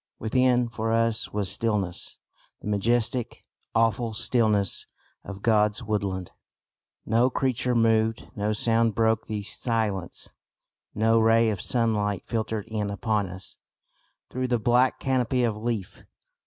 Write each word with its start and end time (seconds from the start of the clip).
Within 0.17 0.67
for 0.67 0.91
us 0.91 1.31
was 1.31 1.51
stillness 1.51 2.17
the 2.59 2.67
majestic, 2.67 3.43
awful 3.75 4.15
stillness 4.15 4.87
of 5.23 5.43
God's 5.43 5.83
woodland. 5.83 6.31
No 7.05 7.29
creature 7.29 7.75
moved, 7.75 8.27
no 8.35 8.51
sound 8.51 8.95
broke 8.95 9.27
the 9.27 9.43
silence, 9.43 10.33
no 10.95 11.19
ray 11.19 11.51
of 11.51 11.61
sunlight 11.61 12.25
filtered 12.25 12.65
in 12.65 12.89
upon 12.89 13.27
us 13.29 13.57
through 14.27 14.47
the 14.47 14.57
black 14.57 14.99
canopy 14.99 15.43
of 15.43 15.55
leaf. 15.55 16.01